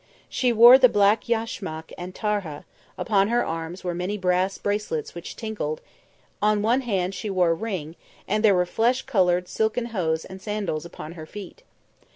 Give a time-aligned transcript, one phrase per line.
[0.29, 2.63] She wore the black yashmak and tarhah;
[2.97, 5.79] upon her arms were many brass bracelets which tinkled;
[6.41, 7.95] on one hand she wore a ring
[8.27, 11.61] and there were flesh coloured silken hose and sandals upon her feet.